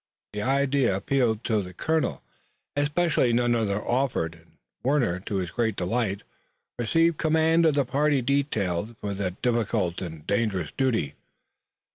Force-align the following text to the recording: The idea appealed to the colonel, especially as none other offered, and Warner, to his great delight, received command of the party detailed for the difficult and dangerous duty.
The 0.33 0.41
idea 0.41 0.95
appealed 0.95 1.43
to 1.43 1.61
the 1.61 1.75
colonel, 1.75 2.23
especially 2.75 3.29
as 3.29 3.35
none 3.35 3.53
other 3.53 3.79
offered, 3.85 4.33
and 4.33 4.57
Warner, 4.83 5.19
to 5.19 5.35
his 5.35 5.51
great 5.51 5.75
delight, 5.75 6.23
received 6.79 7.19
command 7.19 7.67
of 7.67 7.75
the 7.75 7.85
party 7.85 8.23
detailed 8.23 8.97
for 8.97 9.13
the 9.13 9.29
difficult 9.29 10.01
and 10.01 10.25
dangerous 10.25 10.71
duty. 10.75 11.13